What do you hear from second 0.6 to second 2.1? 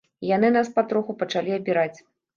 патроху пачалі абіраць.